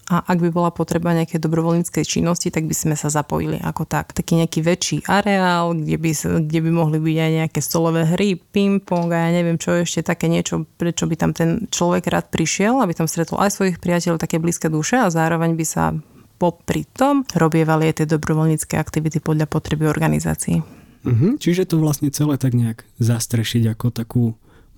a 0.04 0.20
ak 0.20 0.36
by 0.36 0.50
bola 0.52 0.68
potreba 0.68 1.16
nejaké 1.16 1.40
dobrovoľníckej 1.40 2.04
činnosti, 2.04 2.52
tak 2.52 2.68
by 2.68 2.76
sme 2.76 2.92
sa 2.92 3.08
zapojili 3.08 3.56
ako 3.64 3.88
tak. 3.88 4.12
Taký 4.12 4.44
nejaký 4.44 4.60
väčší 4.60 4.98
areál, 5.08 5.72
kde 5.72 5.96
by, 5.96 6.10
kde 6.44 6.60
by 6.60 6.70
mohli 6.70 6.98
byť 7.00 7.16
aj 7.16 7.30
nejaké 7.40 7.60
stolové 7.64 8.04
hry, 8.12 8.36
ping-pong 8.36 9.08
a 9.16 9.28
ja 9.28 9.30
neviem 9.32 9.56
čo 9.56 9.72
ešte 9.72 10.04
také 10.04 10.28
niečo, 10.28 10.68
prečo 10.76 11.08
by 11.08 11.16
tam 11.16 11.32
ten 11.32 11.64
človek 11.72 12.04
rád 12.12 12.28
prišiel, 12.28 12.84
aby 12.84 12.92
tam 12.92 13.08
stretol 13.08 13.40
aj 13.40 13.56
svojich 13.56 13.80
priateľov, 13.80 14.20
také 14.20 14.36
blízke 14.36 14.68
duše 14.68 15.00
a 15.00 15.08
zároveň 15.08 15.56
by 15.56 15.64
sa 15.64 15.96
popri 16.36 16.84
tom 16.84 17.24
robievali 17.32 17.88
aj 17.88 18.04
tie 18.04 18.06
dobrovoľnícke 18.10 18.76
aktivity 18.76 19.24
podľa 19.24 19.48
potreby 19.48 19.88
organizácií. 19.88 20.60
Mhm, 21.04 21.40
čiže 21.40 21.68
to 21.68 21.80
vlastne 21.80 22.08
celé 22.12 22.36
tak 22.40 22.56
nejak 22.56 22.84
zastrešiť 23.00 23.76
ako 23.76 23.86
takú 23.92 24.24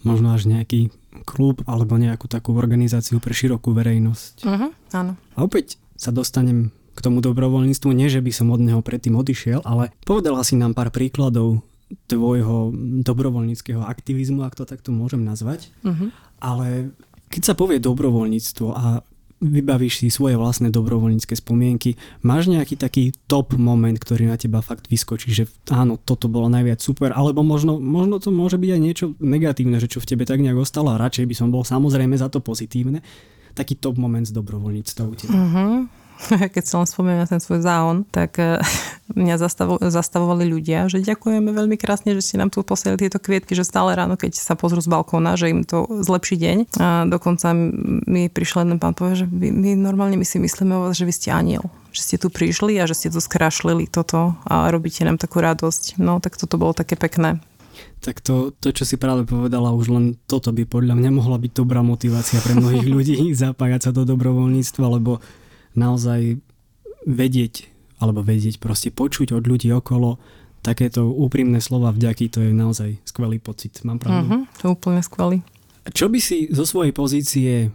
možno 0.03 0.35
až 0.37 0.49
nejaký 0.49 0.93
klub 1.25 1.65
alebo 1.65 1.97
nejakú 1.97 2.29
takú 2.29 2.53
organizáciu 2.53 3.23
pre 3.23 3.33
širokú 3.33 3.73
verejnosť. 3.73 4.35
Uh-huh, 4.45 4.71
áno. 4.93 5.13
A 5.33 5.39
opäť 5.45 5.81
sa 5.97 6.13
dostanem 6.13 6.75
k 6.97 6.99
tomu 7.05 7.21
dobrovoľníctvu, 7.21 7.89
nie 7.93 8.09
že 8.09 8.25
by 8.25 8.33
som 8.33 8.53
od 8.53 8.61
neho 8.61 8.81
predtým 8.81 9.17
odišiel, 9.17 9.65
ale 9.65 9.93
povedala 10.05 10.41
si 10.45 10.57
nám 10.57 10.73
pár 10.73 10.93
príkladov 10.93 11.65
tvojho 12.11 12.75
dobrovoľníckého 13.05 13.85
aktivizmu, 13.85 14.43
ak 14.43 14.59
to 14.59 14.65
takto 14.67 14.91
môžem 14.91 15.23
nazvať. 15.23 15.71
Uh-huh. 15.87 16.11
Ale 16.41 16.93
keď 17.31 17.53
sa 17.53 17.55
povie 17.55 17.79
dobrovoľníctvo 17.81 18.67
a 18.73 19.07
vybavíš 19.41 20.01
si 20.01 20.09
svoje 20.09 20.41
vlastné 20.41 20.73
dobrovoľnícke 20.73 21.37
spomienky. 21.37 22.01
Máš 22.25 22.49
nejaký 22.49 22.81
taký 22.81 23.05
top 23.29 23.53
moment, 23.61 23.97
ktorý 23.97 24.33
na 24.33 24.41
teba 24.41 24.65
fakt 24.65 24.89
vyskočí, 24.89 25.29
že 25.33 25.45
áno, 25.69 26.01
toto 26.01 26.33
bolo 26.33 26.49
najviac 26.49 26.81
super, 26.81 27.13
alebo 27.13 27.45
možno, 27.45 27.77
možno 27.77 28.17
to 28.17 28.33
môže 28.33 28.57
byť 28.57 28.71
aj 28.73 28.81
niečo 28.81 29.07
negatívne, 29.21 29.77
že 29.77 29.93
čo 29.93 30.01
v 30.01 30.09
tebe 30.09 30.25
tak 30.25 30.41
nejak 30.41 30.57
ostalo 30.57 30.97
a 30.97 31.01
radšej 31.01 31.29
by 31.29 31.35
som 31.37 31.49
bol 31.53 31.69
samozrejme 31.69 32.17
za 32.17 32.33
to 32.33 32.41
pozitívne. 32.41 33.05
Taký 33.53 33.77
top 33.77 34.01
moment 34.01 34.25
z 34.25 34.37
dobrovoľníctva 34.37 35.03
u 35.05 35.15
teba. 35.17 35.37
Uh-huh. 35.37 35.89
keď 36.55 36.65
sa 36.65 36.81
len 36.83 36.89
spomínam 36.89 37.25
na 37.25 37.29
ten 37.29 37.41
svoj 37.41 37.63
záon, 37.63 38.09
tak 38.09 38.41
eh, 38.41 38.59
mňa 39.21 39.37
zastavo, 39.37 39.79
zastavovali 39.81 40.49
ľudia, 40.49 40.89
že 40.89 41.05
ďakujeme 41.05 41.53
veľmi 41.53 41.77
krásne, 41.79 42.17
že 42.17 42.25
ste 42.25 42.41
nám 42.41 42.51
tu 42.51 42.65
posielali 42.65 43.07
tieto 43.07 43.21
kvietky, 43.21 43.53
že 43.53 43.67
stále 43.67 43.95
ráno, 43.95 44.19
keď 44.19 44.37
sa 44.37 44.59
pozrú 44.59 44.81
z 44.81 44.89
balkóna, 44.91 45.39
že 45.39 45.53
im 45.53 45.63
to 45.63 45.87
zlepší 46.03 46.37
deň. 46.41 46.59
A 46.81 46.87
dokonca 47.07 47.53
mi 48.07 48.29
prišiel 48.29 48.67
jeden 48.67 48.81
pán 48.83 48.97
povie, 48.97 49.25
že 49.25 49.27
my, 49.29 49.49
my 49.53 49.71
normálne 49.79 50.17
my 50.19 50.27
si 50.27 50.41
myslíme 50.41 50.73
o 50.77 50.89
vás, 50.89 50.97
že 50.97 51.07
vy 51.07 51.15
ste 51.15 51.31
aniel 51.33 51.67
že 51.97 52.13
ste 52.13 52.17
tu 52.21 52.29
prišli 52.29 52.77
a 52.77 52.85
že 52.85 52.93
ste 52.93 53.09
tu 53.09 53.25
skrašlili 53.25 53.89
toto 53.89 54.37
a 54.45 54.69
robíte 54.69 55.01
nám 55.01 55.17
takú 55.17 55.41
radosť. 55.41 55.97
No, 55.97 56.21
tak 56.21 56.37
toto 56.37 56.61
bolo 56.61 56.77
také 56.77 56.93
pekné. 56.93 57.41
Tak 58.05 58.21
to, 58.21 58.53
to, 58.61 58.69
čo 58.73 58.85
si 58.85 59.01
práve 59.01 59.25
povedala, 59.25 59.73
už 59.73 59.89
len 59.89 60.05
toto 60.29 60.53
by 60.53 60.69
podľa 60.69 60.93
mňa 60.93 61.11
mohla 61.17 61.41
byť 61.41 61.53
dobrá 61.57 61.81
motivácia 61.81 62.45
pre 62.45 62.53
mnohých 62.53 62.85
ľudí 62.95 63.17
zapájať 63.33 63.89
sa 63.89 63.91
do 63.97 64.05
dobrovoľníctva, 64.05 64.85
lebo 65.01 65.25
naozaj 65.79 66.41
vedieť, 67.07 67.71
alebo 68.03 68.25
vedieť, 68.25 68.59
proste 68.59 68.91
počuť 68.91 69.37
od 69.37 69.45
ľudí 69.47 69.71
okolo 69.71 70.19
takéto 70.67 71.07
úprimné 71.07 71.63
slova 71.63 71.95
vďaky, 71.95 72.27
to 72.27 72.43
je 72.43 72.51
naozaj 72.51 72.99
skvelý 73.07 73.39
pocit. 73.39 73.79
Mám 73.87 74.03
pravdu? 74.03 74.27
Uh-huh, 74.27 74.43
to 74.59 74.75
úplne 74.75 74.99
skvelý. 74.99 75.47
Čo 75.87 76.11
by 76.11 76.19
si 76.19 76.51
zo 76.51 76.67
svojej 76.67 76.91
pozície 76.91 77.71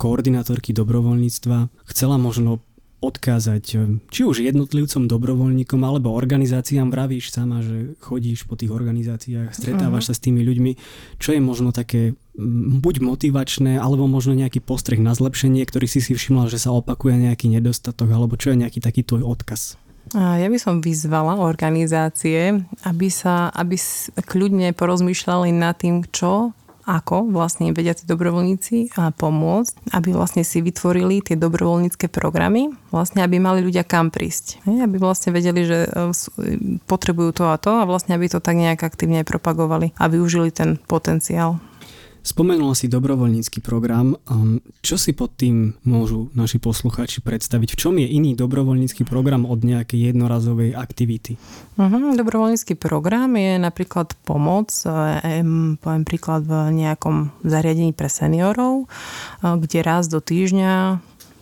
koordinátorky 0.00 0.72
dobrovoľníctva 0.72 1.68
chcela 1.92 2.16
možno 2.16 2.64
odkázať 3.00 3.64
eh, 3.74 3.80
či 4.12 4.20
už 4.24 4.44
jednotlivcom, 4.44 5.08
dobrovoľníkom 5.08 5.80
alebo 5.82 6.12
organizáciám. 6.12 6.92
Vravíš 6.92 7.32
sama, 7.32 7.64
že 7.64 7.96
chodíš 7.98 8.44
po 8.44 8.54
tých 8.54 8.70
organizáciách, 8.70 9.56
stretávaš 9.56 10.08
uh-huh. 10.08 10.14
sa 10.14 10.18
s 10.20 10.24
tými 10.24 10.44
ľuďmi. 10.44 10.72
Čo 11.16 11.34
je 11.34 11.40
možno 11.40 11.72
také 11.72 12.14
buď 12.80 13.04
motivačné, 13.04 13.76
alebo 13.76 14.08
možno 14.08 14.32
nejaký 14.32 14.64
postreh 14.64 15.02
na 15.02 15.12
zlepšenie, 15.12 15.66
ktorý 15.66 15.84
si 15.90 16.00
si 16.00 16.16
všimla, 16.16 16.48
že 16.48 16.62
sa 16.62 16.72
opakuje 16.72 17.28
nejaký 17.28 17.52
nedostatok, 17.52 18.08
alebo 18.08 18.38
čo 18.40 18.54
je 18.54 18.64
nejaký 18.64 18.80
taký 18.80 19.04
tvoj 19.04 19.26
odkaz? 19.26 19.76
Ja 20.10 20.50
by 20.50 20.58
som 20.58 20.82
vyzvala 20.82 21.38
organizácie, 21.38 22.66
aby 22.82 23.08
sa 23.12 23.46
aby 23.54 23.78
kľudne 24.26 24.74
porozmýšľali 24.74 25.54
nad 25.54 25.78
tým, 25.78 26.02
čo 26.10 26.50
ako 26.90 27.30
vlastne 27.30 27.70
vedia 27.70 27.94
tí 27.94 28.02
dobrovoľníci 28.02 28.98
pomôcť, 28.98 29.94
aby 29.94 30.10
vlastne 30.10 30.42
si 30.42 30.58
vytvorili 30.58 31.22
tie 31.22 31.38
dobrovoľnícke 31.38 32.10
programy, 32.10 32.74
vlastne 32.90 33.22
aby 33.22 33.38
mali 33.38 33.62
ľudia 33.62 33.86
kam 33.86 34.10
prísť. 34.10 34.66
Aby 34.66 34.98
vlastne 34.98 35.30
vedeli, 35.30 35.62
že 35.62 35.86
e, 35.86 35.90
potrebujú 36.90 37.30
to 37.30 37.44
a 37.54 37.56
to 37.62 37.78
a 37.78 37.86
vlastne 37.86 38.18
aby 38.18 38.26
to 38.26 38.42
tak 38.42 38.58
nejak 38.58 38.82
aktívne 38.82 39.22
propagovali 39.22 39.94
a 39.94 40.10
využili 40.10 40.50
ten 40.50 40.82
potenciál. 40.90 41.62
Spomenula 42.20 42.76
si 42.76 42.84
dobrovoľnícky 42.84 43.64
program. 43.64 44.12
Um, 44.28 44.60
čo 44.84 45.00
si 45.00 45.16
pod 45.16 45.40
tým 45.40 45.72
môžu 45.88 46.28
naši 46.36 46.60
posluchači 46.60 47.24
predstaviť? 47.24 47.72
V 47.72 47.80
čom 47.80 47.94
je 47.96 48.04
iný 48.04 48.36
dobrovoľnícky 48.36 49.08
program 49.08 49.48
od 49.48 49.64
nejakej 49.64 50.12
jednorazovej 50.12 50.76
aktivity? 50.76 51.40
Uh-huh. 51.80 52.12
Dobrovoľnícky 52.12 52.76
program 52.76 53.32
je 53.40 53.56
napríklad 53.56 54.12
pomoc, 54.28 54.68
e, 54.84 55.40
poviem 55.80 56.04
príklad 56.04 56.44
v 56.44 56.84
nejakom 56.84 57.32
zariadení 57.40 57.96
pre 57.96 58.12
seniorov, 58.12 58.84
e, 58.84 58.86
kde 59.40 59.80
raz 59.80 60.04
do 60.12 60.20
týždňa 60.20 61.00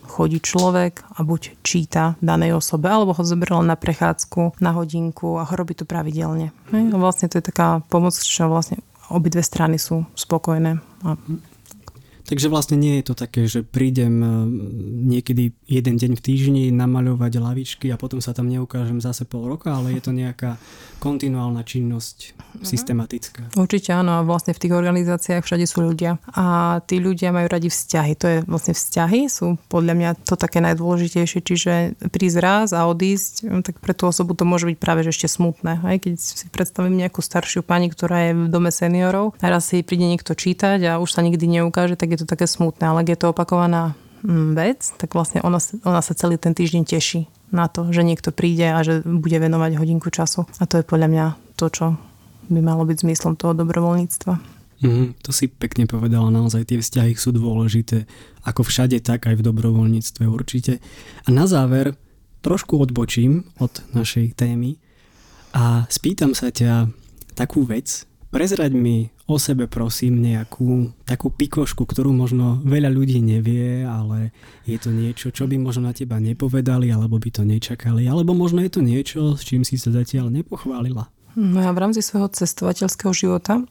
chodí 0.08 0.40
človek 0.40 1.04
a 1.04 1.20
buď 1.20 1.61
číta 1.61 2.16
danej 2.25 2.56
osobe, 2.56 2.88
alebo 2.88 3.12
ho 3.12 3.23
zoberal 3.23 3.61
na 3.61 3.76
prechádzku, 3.76 4.56
na 4.58 4.73
hodinku 4.73 5.37
a 5.37 5.44
robí 5.52 5.76
to 5.76 5.85
pravidelne. 5.85 6.50
Vlastne 6.73 7.28
to 7.28 7.38
je 7.38 7.44
taká 7.44 7.85
pomoc, 7.92 8.16
čo 8.16 8.49
vlastne 8.49 8.80
obidve 9.11 9.43
strany 9.43 9.81
sú 9.81 10.05
spokojné. 10.15 10.79
A... 11.05 11.17
Takže 12.28 12.52
vlastne 12.52 12.76
nie 12.76 13.00
je 13.00 13.08
to 13.08 13.14
také, 13.16 13.49
že 13.49 13.64
prídem 13.64 14.20
e, 14.20 14.28
niekedy 15.16 15.56
jeden 15.64 15.97
deň 15.97 16.12
v 16.12 16.20
týždni 16.20 16.64
namaľovať 16.76 17.40
lavičky 17.40 17.88
a 17.88 17.97
potom 17.97 18.20
sa 18.20 18.37
tam 18.37 18.52
neukážem 18.52 19.00
zase 19.00 19.25
pol 19.25 19.49
roka, 19.49 19.73
ale 19.73 19.97
je 19.97 20.02
to 20.04 20.12
nejaká 20.12 20.61
kontinuálna 21.00 21.64
činnosť, 21.64 22.37
uh-huh. 22.37 22.68
systematická. 22.68 23.49
Určite 23.56 23.97
áno 23.97 24.20
a 24.20 24.26
vlastne 24.26 24.52
v 24.52 24.61
tých 24.61 24.76
organizáciách 24.76 25.40
všade 25.40 25.64
sú 25.64 25.88
ľudia 25.88 26.20
a 26.28 26.78
tí 26.85 27.00
ľudia 27.00 27.32
majú 27.32 27.49
radi 27.49 27.73
vzťahy. 27.73 28.12
To 28.20 28.26
je 28.28 28.38
vlastne 28.44 28.76
vzťahy 28.76 29.20
sú 29.32 29.56
podľa 29.73 29.94
mňa 29.97 30.11
to 30.28 30.35
také 30.37 30.61
najdôležitejšie, 30.61 31.40
čiže 31.40 31.73
prísť 32.12 32.38
raz 32.44 32.68
a 32.76 32.85
odísť, 32.85 33.49
no, 33.49 33.64
tak 33.64 33.80
pre 33.80 33.97
tú 33.97 34.04
osobu 34.11 34.37
to 34.37 34.44
môže 34.44 34.68
byť 34.68 34.76
práve 34.76 35.00
že 35.00 35.16
ešte 35.16 35.32
smutné. 35.32 35.80
Aj 35.80 35.97
keď 35.97 36.20
si 36.20 36.44
predstavím 36.52 37.00
nejakú 37.00 37.25
staršiu 37.25 37.64
pani, 37.64 37.88
ktorá 37.88 38.28
je 38.28 38.32
v 38.37 38.44
dome 38.52 38.68
seniorov 38.68 39.32
a 39.40 39.47
raz 39.49 39.70
si 39.70 39.80
príde 39.80 40.04
niekto 40.04 40.37
čítať 40.37 40.82
a 40.85 40.92
už 41.00 41.08
sa 41.14 41.25
nikdy 41.25 41.62
neukáže, 41.62 41.97
tak 41.97 42.17
je 42.17 42.17
je 42.18 42.26
to 42.26 42.32
také 42.34 42.50
smutné, 42.50 42.82
ale 42.82 43.06
ak 43.06 43.08
je 43.14 43.18
to 43.22 43.30
opakovaná 43.30 43.94
mm, 44.26 44.58
vec, 44.58 44.82
tak 44.98 45.14
vlastne 45.14 45.38
ona, 45.46 45.62
ona 45.87 46.02
sa 46.02 46.18
celý 46.18 46.34
ten 46.34 46.52
týždeň 46.52 46.82
teší 46.82 47.30
na 47.54 47.70
to, 47.70 47.88
že 47.94 48.02
niekto 48.02 48.34
príde 48.34 48.66
a 48.66 48.82
že 48.82 49.00
bude 49.06 49.38
venovať 49.38 49.78
hodinku 49.78 50.10
času. 50.10 50.44
A 50.58 50.66
to 50.66 50.82
je 50.82 50.84
podľa 50.84 51.08
mňa 51.08 51.26
to, 51.56 51.66
čo 51.70 51.87
by 52.50 52.60
malo 52.60 52.82
byť 52.82 53.06
zmyslom 53.06 53.38
toho 53.38 53.54
dobrovoľníctva. 53.54 54.58
Mm, 54.78 55.18
to 55.22 55.30
si 55.34 55.50
pekne 55.50 55.90
povedala, 55.90 56.30
naozaj 56.30 56.70
tie 56.70 56.78
vzťahy 56.78 57.18
sú 57.18 57.34
dôležité, 57.34 58.06
ako 58.46 58.62
všade, 58.62 59.02
tak 59.02 59.26
aj 59.26 59.38
v 59.38 59.46
dobrovoľníctve 59.46 60.25
určite. 60.26 60.78
A 61.26 61.28
na 61.34 61.50
záver 61.50 61.98
trošku 62.42 62.78
odbočím 62.78 63.44
od 63.58 63.82
našej 63.92 64.38
témy 64.38 64.78
a 65.52 65.84
spýtam 65.90 66.32
sa 66.32 66.54
ťa 66.54 66.88
takú 67.34 67.66
vec. 67.66 68.08
Prezrať 68.28 68.76
mi 68.76 69.08
o 69.25 69.40
sebe 69.40 69.64
prosím 69.64 70.20
nejakú 70.20 70.92
takú 71.08 71.32
pikošku, 71.32 71.88
ktorú 71.88 72.12
možno 72.12 72.61
veľa 72.61 72.92
ľudí 72.92 73.25
nevie, 73.25 73.88
ale 73.88 74.37
je 74.68 74.76
to 74.76 74.92
niečo, 74.92 75.32
čo 75.32 75.49
by 75.49 75.56
možno 75.56 75.88
na 75.88 75.97
teba 75.97 76.20
nepovedali, 76.20 76.92
alebo 76.92 77.16
by 77.16 77.30
to 77.32 77.49
nečakali, 77.49 78.04
alebo 78.04 78.37
možno 78.37 78.61
je 78.61 78.68
to 78.68 78.85
niečo, 78.85 79.32
s 79.32 79.49
čím 79.49 79.64
si 79.64 79.80
sa 79.80 79.88
zatiaľ 79.97 80.28
nepochválila. 80.28 81.08
No 81.40 81.64
ja 81.64 81.73
v 81.73 81.80
rámci 81.80 82.04
svojho 82.04 82.28
cestovateľského 82.28 83.16
života 83.16 83.64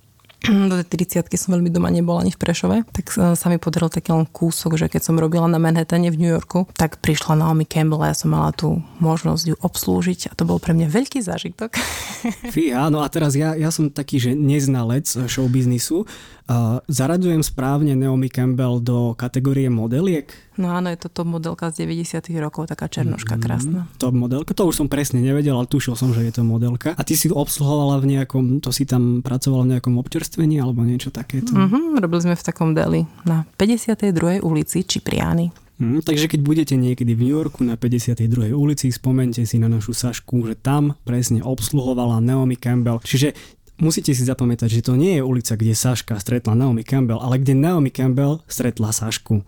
do 0.46 0.76
tej 0.86 1.10
30 1.18 1.28
som 1.34 1.58
veľmi 1.58 1.74
doma 1.74 1.90
nebola 1.90 2.22
ani 2.22 2.32
v 2.32 2.40
Prešove, 2.40 2.78
tak 2.94 3.12
sa 3.12 3.46
mi 3.50 3.58
podaril 3.58 3.90
taký 3.90 4.14
len 4.14 4.30
kúsok, 4.30 4.78
že 4.80 4.88
keď 4.88 5.02
som 5.04 5.20
robila 5.20 5.50
na 5.50 5.58
Manhattane 5.58 6.14
v 6.14 6.20
New 6.20 6.32
Yorku, 6.32 6.70
tak 6.78 7.02
prišla 7.02 7.42
Naomi 7.42 7.66
Campbell 7.66 8.06
a 8.06 8.14
ja 8.14 8.16
som 8.16 8.32
mala 8.32 8.54
tú 8.54 8.80
možnosť 9.02 9.44
ju 9.44 9.56
obslúžiť 9.60 10.32
a 10.32 10.38
to 10.38 10.48
bol 10.48 10.62
pre 10.62 10.78
mňa 10.78 10.88
veľký 10.88 11.20
zážitok. 11.20 11.76
Fí, 12.54 12.72
áno 12.72 13.02
a 13.02 13.08
teraz 13.10 13.34
ja, 13.34 13.58
ja 13.58 13.74
som 13.74 13.90
taký, 13.90 14.22
že 14.22 14.32
neznalec 14.38 15.10
showbiznisu. 15.10 16.08
Uh, 16.48 16.80
zaradujem 16.88 17.44
správne 17.44 17.92
Naomi 17.92 18.32
Campbell 18.32 18.80
do 18.80 19.12
kategórie 19.20 19.68
modeliek? 19.68 20.32
No 20.56 20.72
áno, 20.72 20.88
je 20.88 20.96
to 20.96 21.12
top 21.12 21.28
modelka 21.28 21.68
z 21.76 21.84
90 21.84 22.24
rokov, 22.40 22.72
taká 22.72 22.88
černoška 22.88 23.36
mm, 23.36 23.42
krásna. 23.44 23.80
Top 24.00 24.16
modelka, 24.16 24.56
to 24.56 24.64
už 24.64 24.80
som 24.80 24.88
presne 24.88 25.20
nevedel, 25.20 25.60
ale 25.60 25.68
tušil 25.68 26.00
som, 26.00 26.16
že 26.16 26.24
je 26.24 26.32
to 26.32 26.48
modelka. 26.48 26.96
A 26.96 27.04
ty 27.04 27.20
si 27.20 27.28
obsluhovala 27.28 28.00
v 28.00 28.16
nejakom, 28.16 28.64
to 28.64 28.72
si 28.72 28.88
tam 28.88 29.20
pracovala 29.20 29.68
v 29.68 29.72
nejakom 29.76 30.00
občerstvení 30.28 30.60
alebo 30.60 30.84
niečo 30.84 31.08
takéto? 31.08 31.56
Mm-hmm, 31.56 32.04
robili 32.04 32.22
sme 32.28 32.36
v 32.36 32.44
takom 32.44 32.76
deli 32.76 33.08
na 33.24 33.48
52. 33.56 34.44
ulici 34.44 34.84
Čipriány. 34.84 35.56
Mm, 35.80 36.04
takže 36.04 36.28
keď 36.28 36.40
budete 36.44 36.76
niekedy 36.76 37.16
v 37.16 37.24
New 37.24 37.36
Yorku 37.40 37.64
na 37.64 37.80
52. 37.80 38.52
ulici, 38.52 38.92
spomente 38.92 39.40
si 39.48 39.56
na 39.56 39.72
našu 39.72 39.96
Sašku, 39.96 40.44
že 40.44 40.60
tam 40.60 41.00
presne 41.08 41.40
obsluhovala 41.40 42.20
Naomi 42.20 42.60
Campbell. 42.60 43.00
Čiže 43.00 43.32
musíte 43.80 44.12
si 44.12 44.28
zapamätať, 44.28 44.68
že 44.68 44.84
to 44.84 45.00
nie 45.00 45.16
je 45.16 45.24
ulica, 45.24 45.56
kde 45.56 45.72
Saška 45.78 46.20
stretla 46.20 46.60
Naomi 46.60 46.84
Campbell, 46.84 47.24
ale 47.24 47.40
kde 47.40 47.56
Naomi 47.56 47.94
Campbell 47.94 48.44
stretla 48.52 48.92
Sašku. 48.92 49.46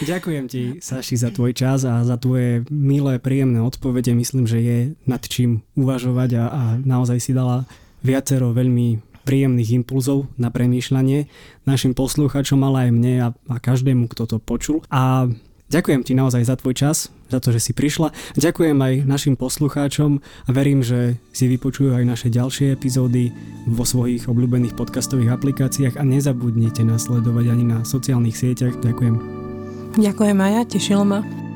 Ďakujem 0.00 0.44
ti, 0.48 0.62
Saši, 0.80 1.20
za 1.20 1.28
tvoj 1.28 1.52
čas 1.52 1.84
a 1.84 2.00
za 2.04 2.16
tvoje 2.16 2.64
milé, 2.72 3.20
príjemné 3.20 3.60
odpovede. 3.60 4.16
Myslím, 4.16 4.48
že 4.48 4.58
je 4.60 4.78
nad 5.04 5.20
čím 5.20 5.60
uvažovať 5.76 6.30
a, 6.40 6.44
a 6.48 6.62
naozaj 6.80 7.20
si 7.20 7.36
dala 7.36 7.68
viacero 8.00 8.52
veľmi 8.52 9.10
príjemných 9.24 9.84
impulzov 9.84 10.26
na 10.40 10.48
premýšľanie 10.48 11.28
našim 11.68 11.92
posluchačom, 11.92 12.60
ale 12.64 12.88
aj 12.88 12.90
mne 12.90 13.14
a, 13.20 13.28
a 13.30 13.56
každému, 13.60 14.08
kto 14.10 14.26
to 14.26 14.36
počul. 14.40 14.82
A 14.88 15.28
ďakujem 15.70 16.02
ti 16.02 16.16
naozaj 16.16 16.42
za 16.48 16.56
tvoj 16.56 16.74
čas, 16.74 17.12
za 17.30 17.38
to, 17.38 17.52
že 17.54 17.70
si 17.70 17.72
prišla. 17.76 18.10
Ďakujem 18.34 18.74
aj 18.74 18.94
našim 19.06 19.34
poslucháčom 19.36 20.18
a 20.20 20.50
verím, 20.50 20.82
že 20.82 21.20
si 21.30 21.46
vypočujú 21.46 21.94
aj 21.94 22.04
naše 22.08 22.28
ďalšie 22.32 22.74
epizódy 22.74 23.30
vo 23.70 23.84
svojich 23.86 24.26
obľúbených 24.26 24.74
podcastových 24.74 25.36
aplikáciách 25.36 25.94
a 26.00 26.02
nezabudnite 26.02 26.82
nás 26.82 27.06
sledovať 27.06 27.54
ani 27.54 27.64
na 27.70 27.78
sociálnych 27.86 28.34
sieťach. 28.34 28.80
Ďakujem. 28.82 29.14
Ďakujem 30.00 30.38
aj 30.38 30.50
ja, 30.54 30.62
tešilo 30.66 31.04
ma. 31.06 31.49